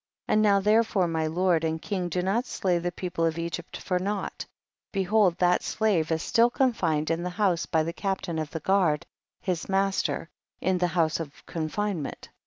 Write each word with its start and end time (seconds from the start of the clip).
37. 0.27 0.33
And 0.33 0.41
now 0.41 0.59
therefore 0.59 1.07
my 1.07 1.27
lord 1.27 1.63
and 1.63 1.79
king 1.79 2.09
do 2.09 2.23
not 2.23 2.47
slay 2.47 2.79
the 2.79 2.91
people 2.91 3.23
of 3.23 3.37
Egypt 3.37 3.77
for 3.77 3.99
naught; 3.99 4.47
behold 4.91 5.37
that 5.37 5.61
slave 5.61 6.11
is 6.11 6.23
still 6.23 6.49
confined 6.49 7.11
in 7.11 7.21
the 7.21 7.29
house 7.29 7.67
by 7.67 7.83
the 7.83 7.93
captain 7.93 8.39
of 8.39 8.49
the 8.49 8.61
guard 8.61 9.05
his 9.41 9.69
master, 9.69 10.31
in 10.59 10.79
the 10.79 10.87
house 10.87 11.19
of 11.19 11.45
confinement. 11.45 12.29